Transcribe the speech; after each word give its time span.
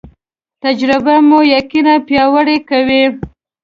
تجربه 0.63 1.15
مو 1.27 1.39
یقین 1.55 1.87
پیاوړی 2.07 2.57
کوي 2.69 3.03